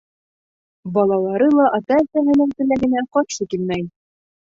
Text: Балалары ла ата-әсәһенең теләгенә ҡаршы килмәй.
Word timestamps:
Балалары 0.95 1.49
ла 1.55 1.67
ата-әсәһенең 1.79 2.55
теләгенә 2.61 3.05
ҡаршы 3.19 3.49
килмәй. 3.53 3.85